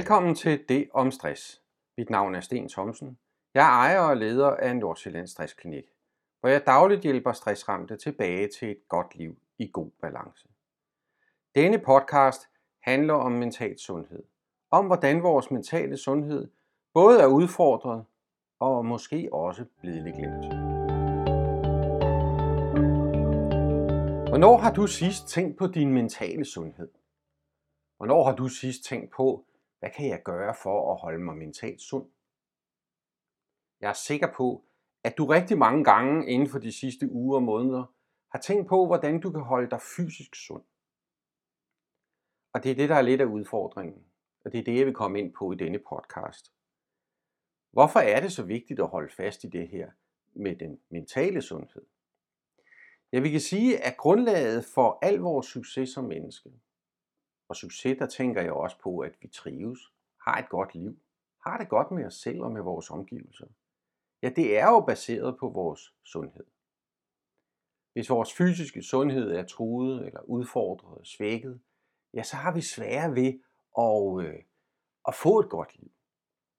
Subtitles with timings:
[0.00, 1.62] Velkommen til Det om stress.
[1.98, 3.18] Mit navn er Sten Thomsen.
[3.54, 5.84] Jeg er ejer og leder af Nordsjællands Stressklinik,
[6.40, 10.48] hvor jeg dagligt hjælper stressramte tilbage til et godt liv i god balance.
[11.54, 12.48] Denne podcast
[12.82, 14.22] handler om mental sundhed.
[14.70, 16.50] Om hvordan vores mentale sundhed
[16.94, 18.04] både er udfordret
[18.60, 20.44] og måske også blevet lidt glemt.
[24.28, 26.88] Hvornår har du sidst tænkt på din mentale sundhed?
[27.96, 29.44] Hvornår har du sidst tænkt på,
[29.80, 32.10] hvad kan jeg gøre for at holde mig mentalt sund?
[33.80, 34.64] Jeg er sikker på,
[35.04, 37.94] at du rigtig mange gange inden for de sidste uger og måneder
[38.28, 40.64] har tænkt på, hvordan du kan holde dig fysisk sund.
[42.52, 44.04] Og det er det, der er lidt af udfordringen.
[44.44, 46.52] Og det er det, jeg vil komme ind på i denne podcast.
[47.70, 49.90] Hvorfor er det så vigtigt at holde fast i det her
[50.32, 51.86] med den mentale sundhed?
[53.12, 56.50] Ja, vi kan sige, at grundlaget for al vores succes som menneske,
[57.50, 59.92] og succes, der tænker jeg også på, at vi trives,
[60.24, 60.98] har et godt liv,
[61.46, 63.46] har det godt med os selv og med vores omgivelser.
[64.22, 66.44] Ja, det er jo baseret på vores sundhed.
[67.92, 71.60] Hvis vores fysiske sundhed er truet eller udfordret, svækket,
[72.14, 73.32] ja, så har vi svære ved
[73.78, 74.42] at, øh,
[75.08, 75.90] at få et godt liv.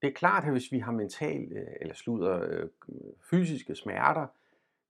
[0.02, 2.68] Det er klart, at hvis vi har mental øh, eller slutter øh,
[3.30, 4.26] fysiske smerter,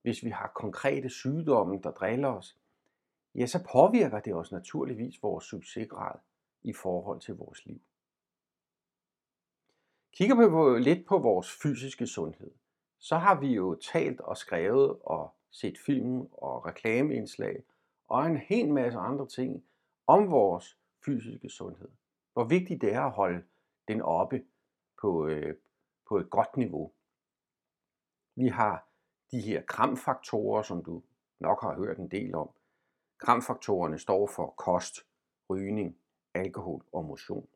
[0.01, 2.57] hvis vi har konkrete sygdomme, der driller os,
[3.35, 6.19] ja, så påvirker det os naturligvis vores succesgrad
[6.61, 7.81] i forhold til vores liv.
[10.13, 12.51] Kigger vi på, lidt på vores fysiske sundhed,
[12.99, 17.63] så har vi jo talt og skrevet og set film og reklameindslag
[18.07, 19.65] og en hel masse andre ting
[20.07, 21.89] om vores fysiske sundhed.
[22.33, 23.43] Hvor vigtigt det er at holde
[23.87, 24.45] den oppe
[25.01, 25.55] på, øh,
[26.07, 26.91] på et godt niveau.
[28.35, 28.87] Vi har
[29.31, 31.03] de her kramfaktorer, som du
[31.39, 32.49] nok har hørt en del om.
[33.23, 34.99] Gramfaktorerne står for kost,
[35.49, 35.97] rygning,
[36.33, 37.47] alkohol og motion.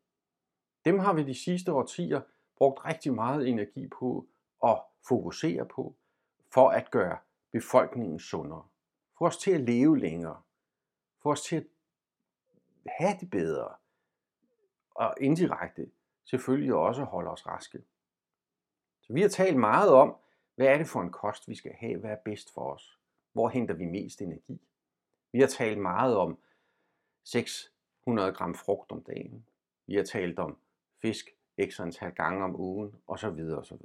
[0.85, 2.21] Dem har vi de sidste årtier
[2.57, 4.27] brugt rigtig meget energi på
[4.63, 5.95] at fokusere på,
[6.53, 7.17] for at gøre
[7.51, 8.67] befolkningen sundere.
[9.17, 10.41] Få os til at leve længere.
[11.23, 11.65] Få os til at
[12.99, 13.75] have det bedre.
[14.95, 15.91] Og indirekte
[16.25, 17.83] selvfølgelig også holde os raske.
[19.01, 20.15] Så vi har talt meget om,
[20.55, 21.99] hvad er det for en kost, vi skal have?
[21.99, 22.99] Hvad er bedst for os?
[23.33, 24.61] Hvor henter vi mest energi?
[25.31, 26.39] Vi har talt meget om
[27.23, 29.45] 600 gram frugt om dagen.
[29.87, 30.57] Vi har talt om
[31.01, 31.29] fisk
[31.69, 33.39] x antal gange om ugen, osv.
[33.57, 33.81] osv.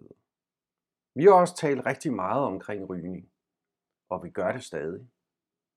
[1.14, 3.30] Vi har også talt rigtig meget omkring rygning,
[4.08, 5.06] og vi gør det stadig.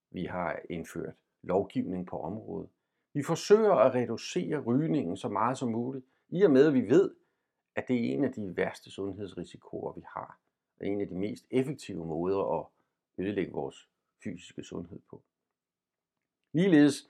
[0.10, 2.70] Vi har indført lovgivning på området.
[3.14, 7.16] Vi forsøger at reducere rygningen så meget som muligt, i og med at vi ved,
[7.76, 10.40] at det er en af de værste sundhedsrisikoer, vi har,
[10.80, 12.66] og en af de mest effektive måder at
[13.18, 13.90] ødelægge vores
[14.24, 15.24] fysiske sundhed på.
[16.56, 17.10] Ligeledes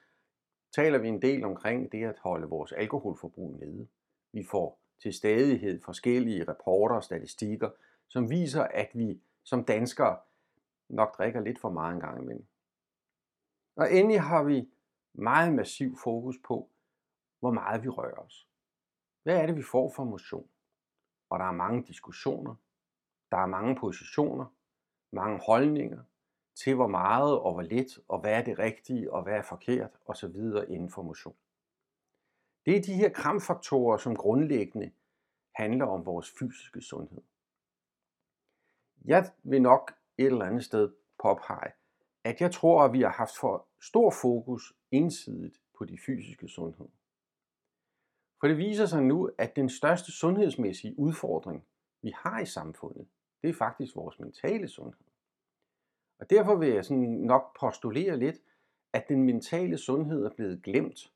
[0.75, 3.87] taler vi en del omkring det at holde vores alkoholforbrug nede.
[4.31, 7.69] Vi får til stadighed forskellige rapporter og statistikker,
[8.07, 10.19] som viser, at vi som danskere
[10.89, 12.47] nok drikker lidt for meget en gang imellem.
[13.75, 14.69] Og endelig har vi
[15.13, 16.69] meget massiv fokus på,
[17.39, 18.47] hvor meget vi rører os.
[19.23, 20.49] Hvad er det, vi får for motion?
[21.29, 22.55] Og der er mange diskussioner,
[23.31, 24.45] der er mange positioner,
[25.11, 26.03] mange holdninger
[26.55, 29.91] til hvor meget og hvor lidt, og hvad er det rigtige og hvad er forkert
[30.05, 30.35] osv.
[30.67, 31.35] inden for motion.
[32.65, 34.91] Det er de her kramfaktorer, som grundlæggende
[35.55, 37.21] handler om vores fysiske sundhed.
[39.05, 41.71] Jeg vil nok et eller andet sted påpege,
[42.23, 46.87] at jeg tror, at vi har haft for stor fokus ensidigt på de fysiske sundhed.
[48.39, 51.65] For det viser sig nu, at den største sundhedsmæssige udfordring,
[52.01, 53.07] vi har i samfundet,
[53.41, 55.05] det er faktisk vores mentale sundhed.
[56.19, 58.35] Og derfor vil jeg sådan nok postulere lidt,
[58.93, 61.13] at den mentale sundhed er blevet glemt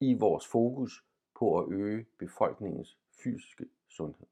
[0.00, 1.04] i vores fokus
[1.38, 4.26] på at øge befolkningens fysiske sundhed.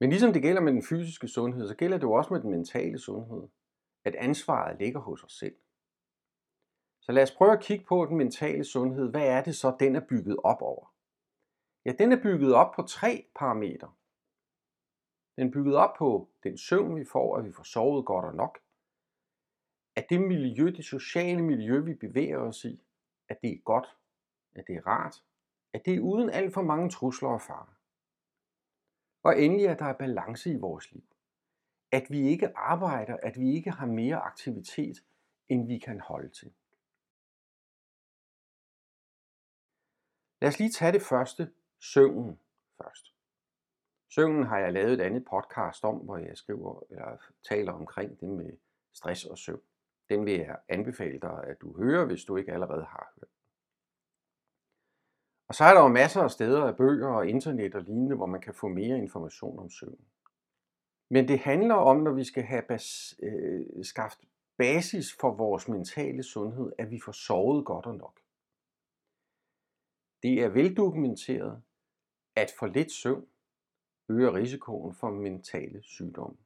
[0.00, 2.50] Men ligesom det gælder med den fysiske sundhed, så gælder det jo også med den
[2.50, 3.48] mentale sundhed,
[4.04, 5.56] at ansvaret ligger hos os selv.
[7.00, 9.10] Så lad os prøve at kigge på den mentale sundhed.
[9.10, 10.94] Hvad er det så, den er bygget op over?
[11.84, 13.92] Ja, den er bygget op på tre parametre.
[15.36, 18.34] Den er bygget op på den søvn, vi får, at vi får sovet godt og
[18.34, 18.58] nok.
[19.96, 22.80] At det miljø, det sociale miljø, vi bevæger os i,
[23.28, 23.96] at det er godt,
[24.54, 25.24] at det er rart,
[25.72, 27.74] at det er uden alt for mange trusler og farer.
[29.22, 31.04] Og endelig, at der er balance i vores liv.
[31.92, 35.04] At vi ikke arbejder, at vi ikke har mere aktivitet,
[35.48, 36.52] end vi kan holde til.
[40.40, 42.40] Lad os lige tage det første, søvnen
[42.82, 43.13] først.
[44.14, 47.16] Søvnen har jeg lavet et andet podcast om, hvor jeg skriver eller
[47.48, 48.52] taler omkring det med
[48.92, 49.62] stress og søvn.
[50.08, 53.30] Den vil jeg anbefale dig, at du hører, hvis du ikke allerede har hørt.
[55.48, 58.26] Og så er der jo masser af steder af bøger og internet og lignende, hvor
[58.26, 60.04] man kan få mere information om søvn.
[61.10, 64.18] Men det handler om, når vi skal have bas, øh, skaft
[64.56, 68.20] basis for vores mentale sundhed, at vi får sovet godt og nok.
[70.22, 71.62] Det er veldokumenteret,
[72.36, 73.26] at for lidt søvn
[74.08, 76.36] øger risikoen for mentale sygdomme.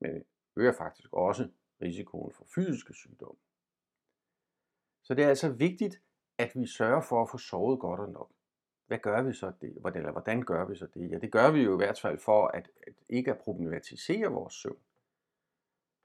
[0.00, 0.24] Men
[0.56, 1.48] øger faktisk også
[1.82, 3.38] risikoen for fysiske sygdomme.
[5.02, 6.00] Så det er altså vigtigt,
[6.38, 8.30] at vi sørger for at få sovet godt og nok.
[8.86, 9.76] Hvad gør vi så det?
[9.94, 11.10] Eller hvordan gør vi så det?
[11.10, 14.54] Ja, det gør vi jo i hvert fald for at, at ikke at problematisere vores
[14.54, 14.78] søvn.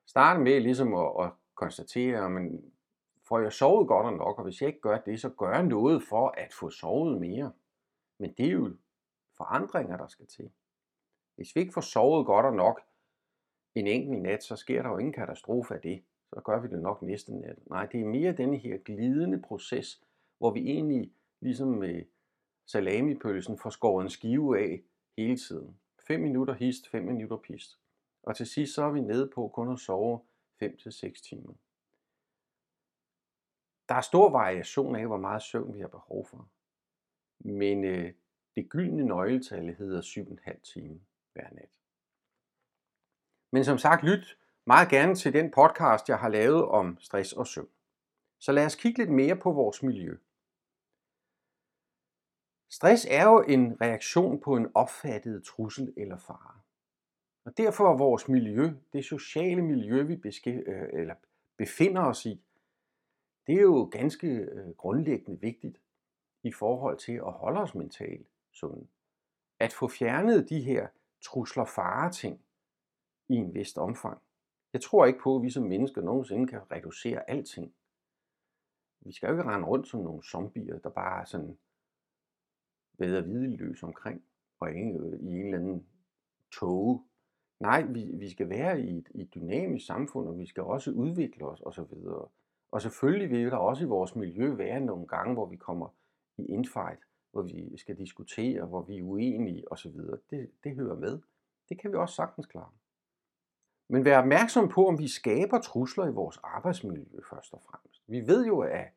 [0.06, 2.74] Starte med ligesom at, at konstatere, men
[3.24, 5.64] får jeg sovet godt og nok, og hvis jeg ikke gør det, så gør jeg
[5.64, 7.52] noget for at få sovet mere.
[8.18, 8.76] Men det er jo
[9.40, 10.52] forandringer, der skal til.
[11.36, 12.82] Hvis vi ikke får sovet godt og nok
[13.76, 16.04] en enkelt nat, så sker der jo ingen katastrofe af det.
[16.34, 17.68] Så gør vi det nok næste nat.
[17.70, 20.04] Nej, det er mere denne her glidende proces,
[20.38, 22.04] hvor vi egentlig ligesom med
[22.66, 24.82] salamipølsen får skåret en skive af
[25.18, 25.80] hele tiden.
[26.08, 27.80] 5 minutter hist, 5 minutter pist.
[28.24, 30.20] Og til sidst så er vi nede på kun at sove
[30.64, 31.54] 5-6 timer.
[33.90, 36.48] Der er stor variation af, hvor meget søvn vi har behov for.
[37.40, 38.14] Men øh,
[38.56, 41.02] det gyldne nøgletal hedder 7,5 time
[41.34, 41.70] hver nat.
[43.52, 47.48] Men som sagt, lyt meget gerne til den podcast, jeg har lavet om stress og
[47.48, 47.70] søvn.
[48.40, 50.18] Så lad os kigge lidt mere på vores miljø.
[52.72, 56.60] Stress er jo en reaktion på en opfattet trussel eller fare.
[57.46, 61.16] Og derfor er vores miljø, det sociale miljø, vi beske, øh, eller
[61.58, 62.42] befinder os i,
[63.48, 65.82] det er jo ganske øh, grundlæggende vigtigt
[66.44, 68.28] i forhold til at holde os mentalt
[68.60, 68.88] sunde.
[69.60, 70.88] At få fjernet de her
[71.22, 72.42] trusler fare ting
[73.30, 74.22] i en vist omfang.
[74.74, 77.74] Jeg tror ikke på, at vi som mennesker nogensinde kan reducere alting.
[79.02, 81.58] Vi skal jo ikke rende rundt som nogle zombier, der bare er sådan
[82.98, 84.24] bedre videløs omkring
[84.60, 84.96] og i en
[85.46, 85.88] eller anden
[86.52, 87.06] tog.
[87.60, 90.92] Nej, vi, vi skal være i et, i et dynamisk samfund, og vi skal også
[90.92, 91.94] udvikle os osv.
[92.72, 95.90] Og selvfølgelig vil der også i vores miljø være nogle gange, hvor vi kommer
[96.38, 97.00] i infight,
[97.32, 99.98] hvor vi skal diskutere, hvor vi er uenige osv.
[100.30, 101.20] Det, det hører med.
[101.70, 102.72] Det kan vi også sagtens klare.
[103.88, 108.04] Men vær opmærksom på, om vi skaber trusler i vores arbejdsmiljø først og fremmest.
[108.08, 108.94] Vi ved jo, at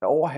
[0.00, 0.28] over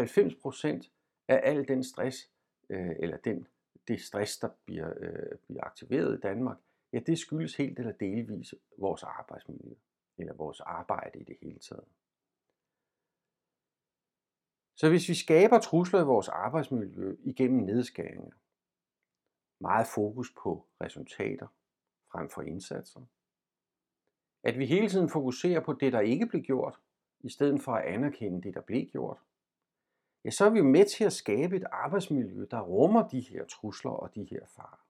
[0.82, 0.90] 90%
[1.28, 2.30] af al den stress,
[2.68, 3.46] øh, eller den,
[3.88, 6.56] det stress, der bliver, øh, bliver aktiveret i Danmark,
[6.92, 9.74] ja, det skyldes helt eller delvis vores arbejdsmiljø,
[10.18, 11.84] eller vores arbejde i det hele taget.
[14.76, 18.30] Så hvis vi skaber trusler i vores arbejdsmiljø igennem nedskæringer,
[19.60, 21.46] meget fokus på resultater
[22.12, 23.00] frem for indsatser,
[24.42, 26.80] at vi hele tiden fokuserer på det, der ikke blev gjort,
[27.20, 29.18] i stedet for at anerkende det, der blev gjort,
[30.24, 33.44] ja, så er vi jo med til at skabe et arbejdsmiljø, der rummer de her
[33.44, 34.84] trusler og de her farer.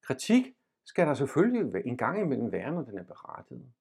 [0.00, 3.72] Kritik skal der selvfølgelig en gang imellem være, når den er berettiget.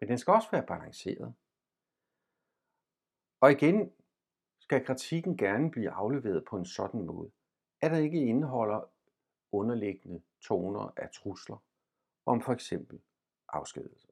[0.00, 1.34] Men den skal også være balanceret.
[3.40, 3.92] Og igen
[4.60, 7.30] skal kritikken gerne blive afleveret på en sådan måde,
[7.80, 8.90] at der ikke indeholder
[9.52, 11.62] underliggende toner af trusler
[12.26, 13.00] om for eksempel
[13.48, 14.08] afskedelse.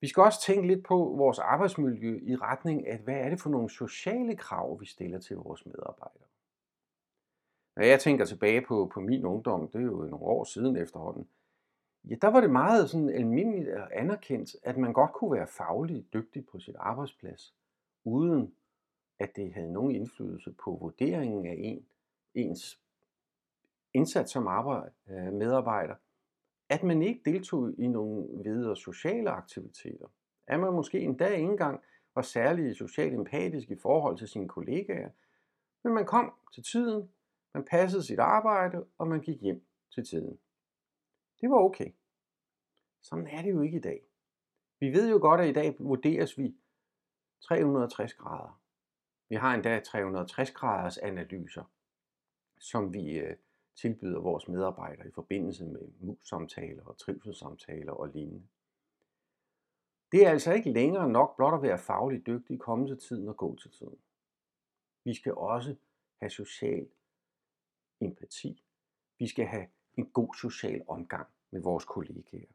[0.00, 3.50] Vi skal også tænke lidt på vores arbejdsmiljø i retning af, hvad er det for
[3.50, 6.28] nogle sociale krav, vi stiller til vores medarbejdere.
[7.76, 11.28] Når jeg tænker tilbage på, på min ungdom, det er jo nogle år siden efterhånden,
[12.04, 16.12] ja, der var det meget sådan almindeligt og anerkendt, at man godt kunne være fagligt
[16.12, 17.54] dygtig på sit arbejdsplads,
[18.04, 18.54] uden
[19.18, 21.86] at det havde nogen indflydelse på vurderingen af en,
[22.34, 22.80] ens
[23.94, 25.94] indsats som arbejde, øh, medarbejder,
[26.68, 30.06] at man ikke deltog i nogle videre sociale aktiviteter.
[30.46, 31.80] At man måske endda ikke engang
[32.14, 35.10] var særlig socialt empatisk i forhold til sine kollegaer,
[35.84, 37.10] men man kom til tiden,
[37.54, 39.62] man passede sit arbejde, og man gik hjem
[39.94, 40.38] til tiden.
[41.40, 41.92] Det var okay.
[43.02, 44.02] Sådan er det jo ikke i dag.
[44.80, 46.56] Vi ved jo godt, at i dag vurderes vi
[47.40, 48.60] 360 grader.
[49.28, 51.64] Vi har endda 360 graders analyser,
[52.58, 53.36] som vi øh,
[53.76, 58.48] tilbyder vores medarbejdere i forbindelse med mus-samtaler og trivselssamtaler og lignende.
[60.12, 63.36] Det er altså ikke længere nok blot at være fagligt dygtig, komme til tiden og
[63.36, 63.98] gå til tiden.
[65.04, 65.76] Vi skal også
[66.20, 66.88] have social
[68.00, 68.64] empati.
[69.18, 69.66] Vi skal have
[69.98, 72.52] en god social omgang med vores kollegaer.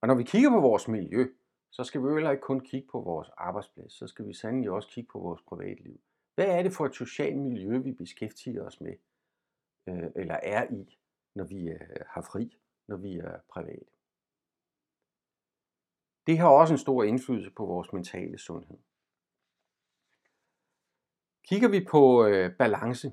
[0.00, 1.26] Og når vi kigger på vores miljø,
[1.70, 4.70] så skal vi jo heller ikke kun kigge på vores arbejdsplads, så skal vi sandelig
[4.70, 6.00] også kigge på vores privatliv.
[6.34, 8.96] Hvad er det for et socialt miljø, vi beskæftiger os med?
[9.88, 10.98] øh, eller er i,
[11.34, 13.90] når vi øh, har fri, når vi er private.
[16.26, 18.78] Det har også en stor indflydelse på vores mentale sundhed.
[21.44, 23.12] Kigger vi på øh, balance,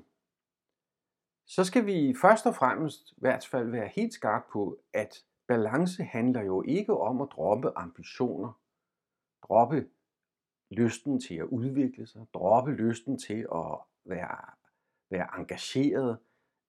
[1.48, 6.02] så skal vi først og fremmest i hvert fald være helt skarp på, at balance
[6.02, 8.60] handler jo ikke om at droppe ambitioner,
[9.42, 9.88] droppe
[10.70, 14.38] lysten til at udvikle sig, droppe lysten til at være,
[15.10, 16.18] være engageret,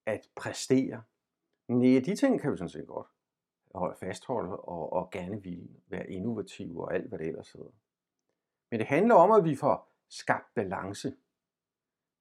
[0.06, 1.04] at præstere.
[1.68, 3.08] Nej, de ting kan vi sådan set godt
[3.76, 7.72] holde fastholde og, og gerne ville være innovative og alt, hvad det ellers hedder.
[8.72, 11.16] Men det handler om, at vi får skabt balance.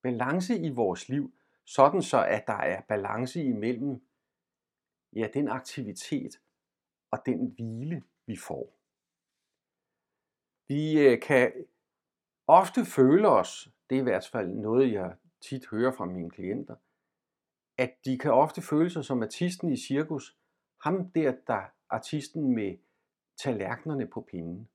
[0.03, 1.33] Balance i vores liv,
[1.75, 4.03] sådan så at der er balance imellem
[5.17, 6.41] ja, den aktivitet
[7.11, 8.79] og den hvile, vi får.
[10.69, 11.67] Vi øh, kan
[12.47, 16.77] ofte føle os, det er i hvert fald noget, jeg tit hører fra mine klienter,
[17.79, 20.39] at de kan ofte føle sig som artisten i cirkus,
[20.85, 22.79] ham der, der artisten med
[23.43, 24.69] tallerkenerne på pinden.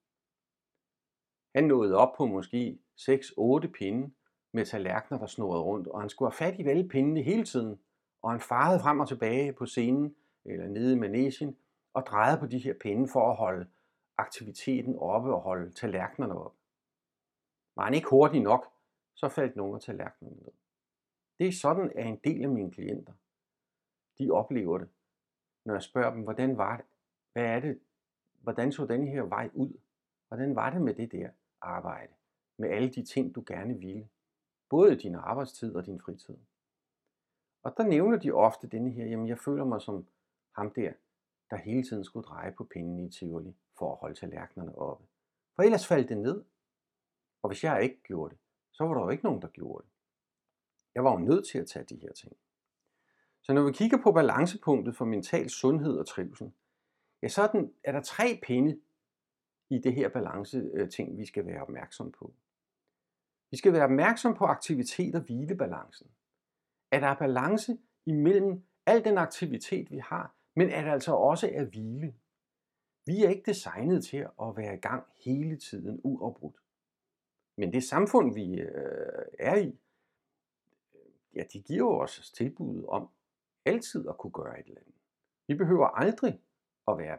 [1.55, 4.13] Han nåede op på måske 6-8 pinde
[4.53, 7.79] med tallerkener, der snurrede rundt, og han skulle have fat i alle pindene hele tiden,
[8.21, 11.57] og han farede frem og tilbage på scenen, eller nede i manesien,
[11.93, 13.67] og drejede på de her pinde for at holde
[14.17, 16.55] aktiviteten oppe og holde tallerkenerne op.
[17.75, 18.71] Var han ikke hurtig nok,
[19.13, 20.51] så faldt nogle af tallerkenerne ned.
[21.39, 23.13] Det er sådan, at en del af mine klienter,
[24.17, 24.89] de oplever det,
[25.65, 26.85] når jeg spørger dem, hvordan var det,
[27.33, 27.79] hvad er det,
[28.41, 29.73] hvordan så den her vej ud?
[30.27, 31.29] Hvordan var det med det der
[31.61, 32.13] arbejde?
[32.57, 34.09] Med alle de ting, du gerne ville.
[34.73, 36.37] Både din arbejdstid og din fritid.
[37.63, 40.07] Og der nævner de ofte denne her, jamen jeg føler mig som
[40.51, 40.93] ham der,
[41.49, 45.05] der hele tiden skulle dreje på pinden i Tivoli for at holde tallerkenerne oppe.
[45.55, 46.43] For ellers faldt det ned.
[47.41, 48.39] Og hvis jeg ikke gjorde det,
[48.71, 49.91] så var der jo ikke nogen, der gjorde det.
[50.95, 52.37] Jeg var jo nødt til at tage de her ting.
[53.41, 56.51] Så når vi kigger på balancepunktet for mental sundhed og trivsel,
[57.21, 58.81] ja, så er, den, er der tre pinde
[59.69, 62.33] i det her balance øh, ting, vi skal være opmærksom på.
[63.53, 66.11] Vi skal være opmærksom på aktivitet og hvilebalancen.
[66.91, 71.49] At der er balance imellem al den aktivitet, vi har, men at der altså også
[71.53, 72.15] er hvile.
[73.05, 76.55] Vi er ikke designet til at være i gang hele tiden uafbrudt.
[77.57, 79.79] Men det samfund, vi øh, er i,
[80.93, 83.09] øh, ja, de giver jo os tilbud om
[83.65, 84.95] altid at kunne gøre et eller andet.
[85.47, 86.41] Vi behøver aldrig
[86.87, 87.17] at være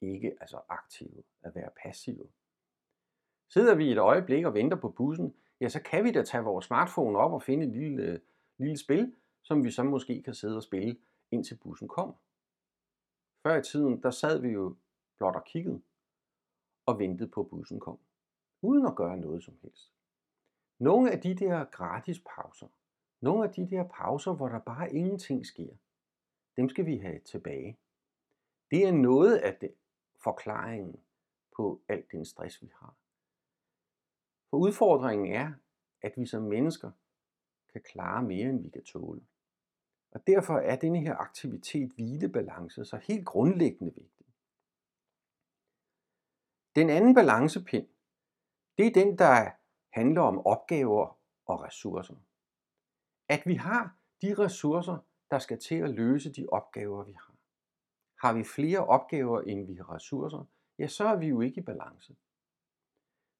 [0.00, 2.28] ikke altså aktive, at være passive.
[3.48, 6.66] Sidder vi et øjeblik og venter på bussen, ja, så kan vi da tage vores
[6.66, 8.18] smartphone op og finde et lille, øh,
[8.58, 10.96] lille spil, som vi så måske kan sidde og spille,
[11.30, 12.14] indtil bussen kommer.
[13.42, 14.76] Før i tiden, der sad vi jo
[15.18, 15.82] blot og kiggede
[16.86, 17.98] og ventede på, at bussen kom,
[18.62, 19.92] uden at gøre noget som helst.
[20.78, 22.68] Nogle af de der gratis pauser,
[23.20, 25.74] nogle af de der pauser, hvor der bare ingenting sker,
[26.56, 27.78] dem skal vi have tilbage.
[28.70, 29.74] Det er noget af det,
[30.24, 31.00] forklaringen
[31.56, 32.94] på alt den stress, vi har.
[34.54, 35.52] For udfordringen er,
[36.02, 36.90] at vi som mennesker
[37.72, 39.20] kan klare mere, end vi kan tåle.
[40.10, 44.26] Og derfor er denne her aktivitet-hvilebalance så helt grundlæggende vigtig.
[46.76, 47.88] Den anden balancepind,
[48.78, 49.50] det er den, der
[49.90, 52.16] handler om opgaver og ressourcer.
[53.28, 54.98] At vi har de ressourcer,
[55.30, 57.34] der skal til at løse de opgaver, vi har.
[58.26, 60.44] Har vi flere opgaver, end vi har ressourcer,
[60.78, 62.16] ja, så er vi jo ikke i balance.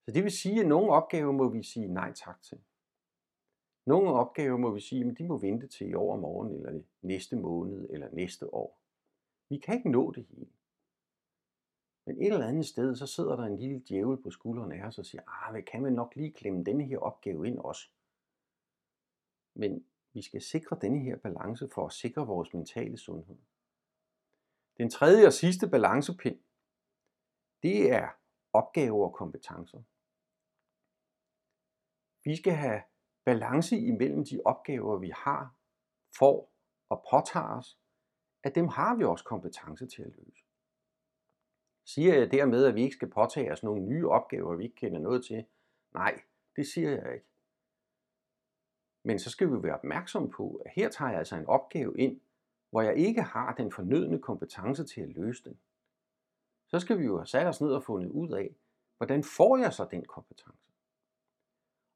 [0.05, 2.61] Så det vil sige, at nogle opgaver må vi sige nej tak til.
[3.87, 7.91] Nogle opgaver må vi sige, at de må vente til i overmorgen, eller næste måned,
[7.91, 8.81] eller næste år.
[9.49, 10.51] Vi kan ikke nå det hele.
[12.07, 14.99] Men et eller andet sted, så sidder der en lille djævel på skulderen af os
[14.99, 17.91] og siger, ah, hvad kan man nok lige klemme denne her opgave ind også?
[19.55, 23.37] Men vi skal sikre denne her balance for at sikre vores mentale sundhed.
[24.79, 26.39] Den tredje og sidste balancepind,
[27.63, 28.09] det er
[28.53, 29.83] opgaver og kompetencer.
[32.25, 32.83] Vi skal have
[33.25, 35.55] balance imellem de opgaver, vi har,
[36.19, 36.53] får
[36.89, 37.79] og påtager os,
[38.45, 40.45] at dem har vi også kompetence til at løse.
[41.87, 45.01] Siger jeg dermed, at vi ikke skal påtage os nogle nye opgaver, vi ikke kender
[45.01, 45.45] noget til?
[45.95, 46.23] Nej,
[46.57, 47.27] det siger jeg ikke.
[49.05, 52.21] Men så skal vi være opmærksom på, at her tager jeg altså en opgave ind,
[52.71, 55.61] hvor jeg ikke har den fornødne kompetence til at løse den.
[56.69, 58.55] Så skal vi jo have sat os ned og fundet ud af,
[58.97, 60.74] hvordan får jeg så den kompetence?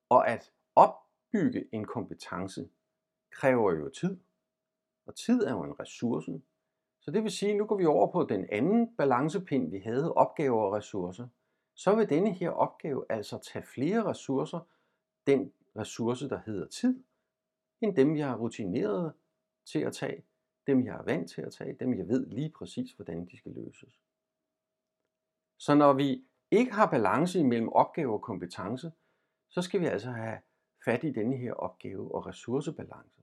[0.09, 2.69] Og at opbygge en kompetence
[3.31, 4.21] kræver jo tid.
[5.07, 6.41] Og tid er jo en ressource.
[7.01, 10.15] Så det vil sige, at nu går vi over på den anden balancepind, vi havde,
[10.15, 11.29] opgaver og ressourcer.
[11.75, 14.61] Så vil denne her opgave altså tage flere ressourcer,
[15.27, 17.03] den ressource, der hedder tid,
[17.81, 19.13] end dem, jeg er rutineret
[19.65, 20.25] til at tage,
[20.67, 23.53] dem, jeg er vant til at tage, dem, jeg ved lige præcis, hvordan de skal
[23.53, 24.01] løses.
[25.59, 28.93] Så når vi ikke har balance imellem opgave og kompetence,
[29.49, 30.39] så skal vi altså have
[30.85, 33.23] fat i denne her opgave og ressourcebalance.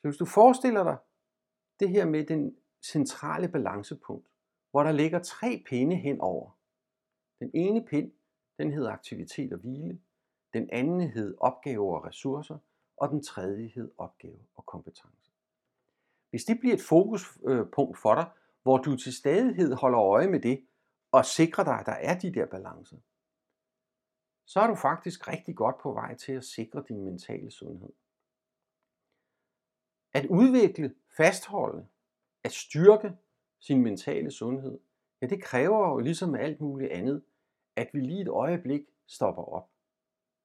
[0.00, 0.96] Så hvis du forestiller dig
[1.80, 4.28] det her med den centrale balancepunkt,
[4.70, 6.50] hvor der ligger tre pinde henover.
[7.40, 8.12] Den ene pind,
[8.58, 10.00] den hedder aktivitet og hvile.
[10.52, 12.58] Den anden hed opgaver og ressourcer.
[12.96, 15.32] Og den tredje hed opgave og kompetence.
[16.30, 18.30] Hvis det bliver et fokuspunkt for dig,
[18.62, 20.66] hvor du til stadighed holder øje med det,
[21.12, 22.96] og sikrer dig, at der er de der balancer,
[24.48, 27.92] så er du faktisk rigtig godt på vej til at sikre din mentale sundhed.
[30.12, 31.88] At udvikle, fastholde,
[32.44, 33.16] at styrke
[33.60, 34.80] sin mentale sundhed,
[35.22, 37.24] ja det kræver jo ligesom alt muligt andet,
[37.76, 39.70] at vi lige et øjeblik stopper op.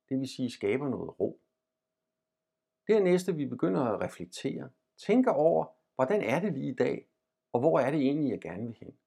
[0.10, 1.42] Det vil sige skaber noget ro.
[2.88, 7.10] Dernæste vi begynder at reflektere, tænker over, hvordan er det lige i dag,
[7.54, 8.98] og hvor er det egentlig, jeg gerne vil hen.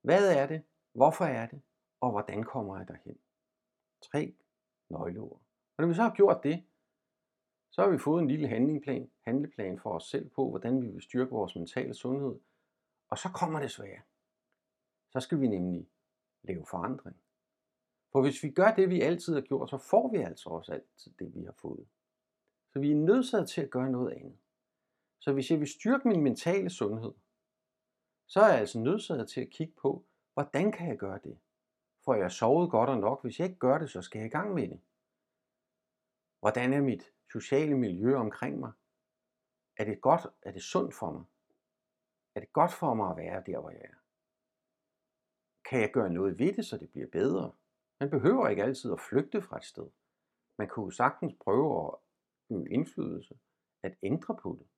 [0.00, 0.62] Hvad er det?
[0.92, 1.62] Hvorfor er det?
[2.00, 3.18] Og hvordan kommer jeg derhen?
[4.00, 4.34] Tre
[4.88, 5.40] nøgleord.
[5.76, 6.64] Og når vi så har gjort det,
[7.70, 11.02] så har vi fået en lille handlingplan, handleplan for os selv på, hvordan vi vil
[11.02, 12.40] styrke vores mentale sundhed.
[13.08, 14.00] Og så kommer det svære.
[15.10, 15.88] Så skal vi nemlig
[16.42, 17.16] lave forandring.
[18.12, 21.18] For hvis vi gør det, vi altid har gjort, så får vi altså også alt
[21.18, 21.86] det, vi har fået.
[22.72, 24.38] Så vi er nødsaget til at gøre noget andet.
[25.18, 27.12] Så hvis jeg vil styrke min mentale sundhed,
[28.26, 30.04] så er jeg altså nødsaget til at kigge på,
[30.34, 31.38] hvordan kan jeg gøre det?
[32.10, 33.22] Får jeg sovet godt og nok.
[33.22, 34.80] Hvis jeg ikke gør det, så skal jeg i gang med det.
[36.40, 38.72] Hvordan er mit sociale miljø omkring mig?
[39.76, 40.26] Er det godt?
[40.42, 41.24] Er det sundt for mig?
[42.34, 43.98] Er det godt for mig at være der, hvor jeg er?
[45.68, 47.52] Kan jeg gøre noget ved det, så det bliver bedre?
[48.00, 49.90] Man behøver ikke altid at flygte fra et sted.
[50.58, 51.94] Man kunne jo sagtens prøve at
[52.56, 53.38] øge indflydelse,
[53.82, 54.68] at ændre på det.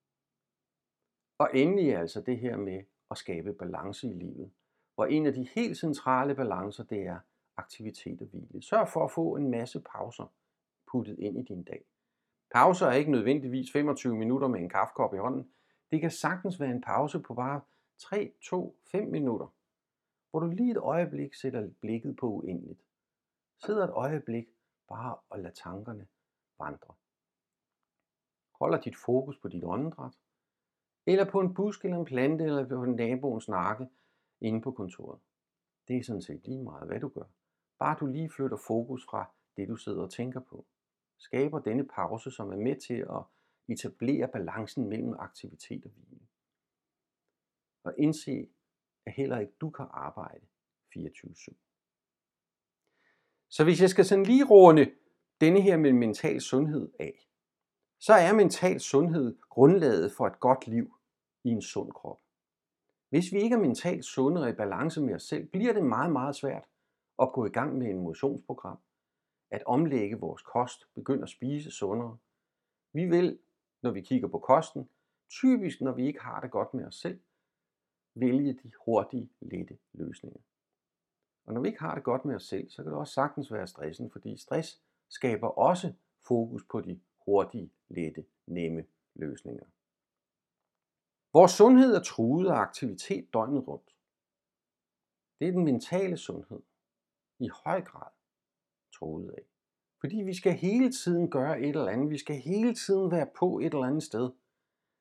[1.39, 4.53] Og endelig altså det her med at skabe balance i livet.
[4.97, 7.19] Og en af de helt centrale balancer, det er
[7.57, 8.63] aktivitet og hvile.
[8.63, 10.33] Sørg for at få en masse pauser
[10.93, 11.85] puttet ind i din dag.
[12.55, 15.53] Pauser er ikke nødvendigvis 25 minutter med en kaffekop i hånden.
[15.91, 17.61] Det kan sagtens være en pause på bare
[17.99, 19.47] 3, 2, 5 minutter,
[20.31, 22.81] hvor du lige et øjeblik sætter blikket på uendeligt.
[23.65, 24.49] Sidder et øjeblik
[24.89, 26.07] bare og lader tankerne
[26.59, 26.95] vandre.
[28.59, 30.19] Holder dit fokus på dit åndedræt,
[31.07, 33.89] eller på en busk eller en plante, eller på naboens nakke
[34.43, 35.21] inde på kontoret.
[35.89, 37.25] Det er sådan set lige meget, hvad du gør.
[37.79, 40.67] Bare du lige flytter fokus fra det, du sidder og tænker på
[41.23, 43.23] skaber denne pause, som er med til at
[43.69, 46.27] etablere balancen mellem aktivitet og hvile.
[47.85, 48.49] Og indse,
[49.07, 50.47] at heller ikke du kan arbejde
[50.97, 51.55] 24-7.
[53.49, 54.95] Så hvis jeg skal sådan lige runde
[55.41, 57.29] denne her med mental sundhed af,
[57.99, 60.95] så er mental sundhed grundlaget for et godt liv
[61.45, 62.22] i en sund krop.
[63.13, 66.13] Hvis vi ikke er mentalt sunde og i balance med os selv, bliver det meget,
[66.13, 66.65] meget svært
[67.19, 68.79] at gå i gang med en motionsprogram,
[69.51, 72.19] at omlægge vores kost, begynde at spise sundere.
[72.93, 73.39] Vi vil,
[73.83, 74.89] når vi kigger på kosten,
[75.31, 77.21] typisk når vi ikke har det godt med os selv,
[78.15, 80.41] vælge de hurtige, lette løsninger.
[81.45, 83.53] Og når vi ikke har det godt med os selv, så kan det også sagtens
[83.53, 85.93] være stressen, fordi stress skaber også
[86.27, 89.65] fokus på de hurtige, lette, nemme løsninger.
[91.33, 93.97] Vores sundhed er truet af aktivitet døgnet rundt.
[95.39, 96.63] Det er den mentale sundhed
[97.39, 98.11] i høj grad
[98.95, 99.43] truet af.
[100.01, 102.11] Fordi vi skal hele tiden gøre et eller andet.
[102.11, 104.31] Vi skal hele tiden være på et eller andet sted.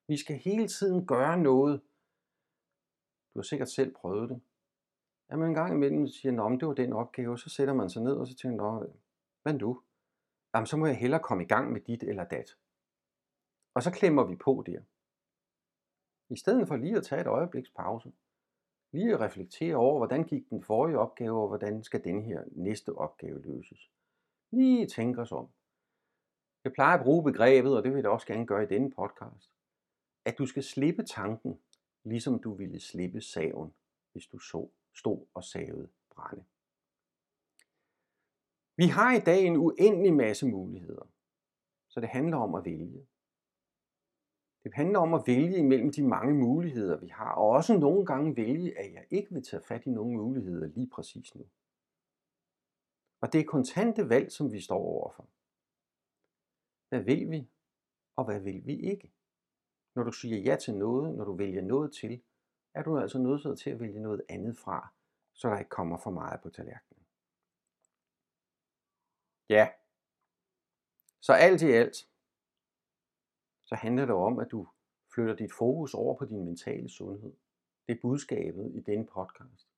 [0.07, 1.81] Vi skal hele tiden gøre noget.
[3.33, 4.41] Du har sikkert selv prøvet det.
[5.29, 8.01] At man en gang imellem siger, at det var den opgave, så sætter man sig
[8.01, 8.93] ned og så tænker Nå,
[9.43, 9.81] hvad du?
[10.55, 12.57] Jamen, så må jeg hellere komme i gang med dit eller dat.
[13.73, 14.81] Og så klemmer vi på der.
[16.31, 18.11] I stedet for lige at tage et øjebliks pause.
[18.91, 22.95] Lige at reflektere over, hvordan gik den forrige opgave, og hvordan skal den her næste
[22.95, 23.91] opgave løses.
[24.51, 25.49] Lige tænke os om.
[26.63, 29.51] Jeg plejer at bruge begrebet, og det vil jeg også gerne gøre i denne podcast,
[30.25, 31.59] at du skal slippe tanken,
[32.03, 33.73] ligesom du ville slippe saven,
[34.11, 36.43] hvis du så, stod og savede brænde.
[38.75, 41.07] Vi har i dag en uendelig masse muligheder,
[41.87, 43.07] så det handler om at vælge.
[44.63, 48.35] Det handler om at vælge imellem de mange muligheder, vi har, og også nogle gange
[48.35, 51.45] vælge, at jeg ikke vil tage fat i nogle muligheder lige præcis nu.
[53.21, 55.27] Og det er kontante valg, som vi står overfor.
[56.89, 57.49] Hvad vil vi,
[58.15, 59.11] og hvad vil vi ikke?
[59.95, 62.21] Når du siger ja til noget, når du vælger noget til,
[62.73, 64.93] er du altså nødt til at vælge noget andet fra,
[65.33, 67.05] så der ikke kommer for meget på tallerkenen.
[69.49, 69.69] Ja.
[71.21, 72.10] Så alt i alt,
[73.71, 74.67] så handler det om, at du
[75.13, 77.33] flytter dit fokus over på din mentale sundhed.
[77.87, 79.69] Det er budskabet i denne podcast.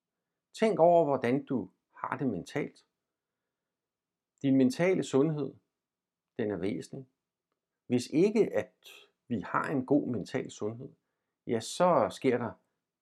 [0.60, 2.86] Tænk over, hvordan du har det mentalt.
[4.42, 5.54] Din mentale sundhed
[6.38, 7.08] den er væsentlig.
[7.88, 8.74] Hvis ikke at
[9.28, 10.90] vi har en god mental sundhed,
[11.48, 12.52] ja, så sker der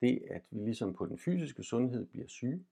[0.01, 2.65] det, at vi ligesom på den fysiske sundhed bliver syge.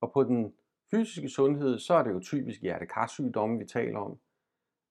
[0.00, 0.54] Og på den
[0.90, 4.20] fysiske sundhed, så er det jo typisk hjertekarsygdomme, vi taler om.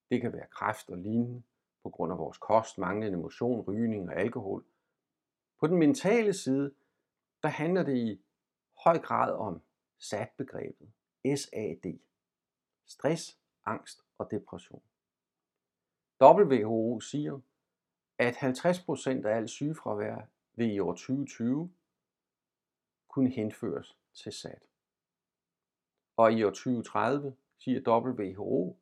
[0.09, 1.43] Det kan være kræft og lignende
[1.83, 4.65] på grund af vores kost, manglende motion, rygning og alkohol.
[5.59, 6.73] På den mentale side,
[7.43, 8.21] der handler det i
[8.83, 9.61] høj grad om
[9.99, 10.91] SAD-begrebet,
[11.35, 11.99] SAD.
[12.85, 14.81] Stress, angst og depression.
[16.21, 17.39] WHO siger,
[18.17, 21.71] at 50% af al sygefravær vil i år 2020
[23.07, 24.63] kunne henføres til SAT.
[26.17, 28.77] Og i år 2030 siger WHO,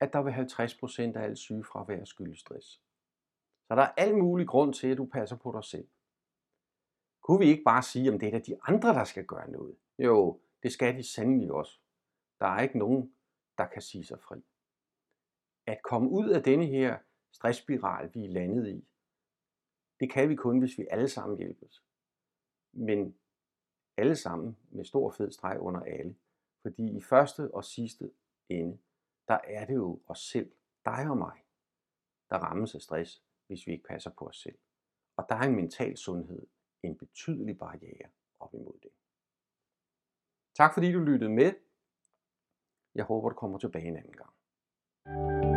[0.00, 2.82] at der vil 50% af al sygefravær skyldes stress.
[3.68, 5.88] Så der er al mulig grund til, at du passer på dig selv.
[7.20, 9.76] Kunne vi ikke bare sige, om det er de andre, der skal gøre noget?
[9.98, 11.80] Jo, det skal de sandelig også.
[12.40, 13.14] Der er ikke nogen,
[13.58, 14.44] der kan sige sig fri.
[15.66, 16.98] At komme ud af denne her
[17.32, 18.84] stressspiral, vi er landet i,
[20.00, 21.84] det kan vi kun, hvis vi alle sammen hjælpes.
[22.72, 23.18] Men
[23.96, 26.16] alle sammen med stor fed streg under alle.
[26.62, 28.10] Fordi i første og sidste
[28.48, 28.78] ende,
[29.28, 30.52] der er det jo os selv,
[30.84, 31.44] dig og mig,
[32.30, 34.58] der rammes af stress, hvis vi ikke passer på os selv.
[35.16, 36.46] Og der er en mental sundhed
[36.82, 38.08] en betydelig barriere
[38.40, 38.90] op imod det.
[40.54, 41.52] Tak fordi du lyttede med.
[42.94, 45.55] Jeg håber, du kommer tilbage en anden gang.